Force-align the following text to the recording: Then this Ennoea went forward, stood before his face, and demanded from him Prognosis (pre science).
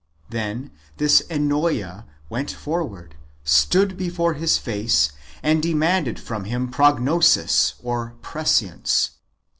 Then 0.31 0.71
this 0.97 1.21
Ennoea 1.29 2.05
went 2.27 2.49
forward, 2.49 3.13
stood 3.43 3.97
before 3.97 4.33
his 4.33 4.57
face, 4.57 5.11
and 5.43 5.61
demanded 5.61 6.19
from 6.19 6.45
him 6.45 6.69
Prognosis 6.69 7.75
(pre 8.23 8.45
science). 8.45 9.11